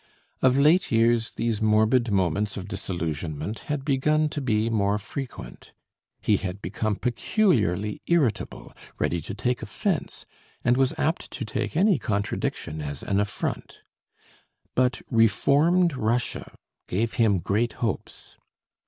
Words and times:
Of 0.41 0.57
late 0.57 0.91
years 0.91 1.33
these 1.33 1.61
morbid 1.61 2.09
moments 2.09 2.57
of 2.57 2.67
disillusionment 2.67 3.59
had 3.69 3.85
begun 3.85 4.29
to 4.29 4.41
be 4.41 4.67
more 4.67 4.97
frequent. 4.97 5.73
He 6.23 6.37
had 6.37 6.59
become 6.59 6.95
peculiarly 6.95 8.01
irritable, 8.07 8.73
ready 8.97 9.21
to 9.21 9.35
take 9.35 9.61
offence, 9.61 10.25
and 10.63 10.75
was 10.75 10.95
apt 10.97 11.29
to 11.29 11.45
take 11.45 11.77
any 11.77 11.99
contradiction 11.99 12.81
as 12.81 13.03
an 13.03 13.19
affront. 13.19 13.81
But 14.73 15.03
reformed 15.11 15.95
Russia 15.95 16.55
gave 16.87 17.13
him 17.13 17.37
great 17.37 17.73
hopes. 17.73 18.37